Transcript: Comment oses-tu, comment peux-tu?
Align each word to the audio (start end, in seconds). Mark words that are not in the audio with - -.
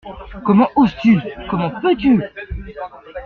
Comment 0.43 0.67
oses-tu, 0.77 1.19
comment 1.47 1.69
peux-tu? 1.79 2.19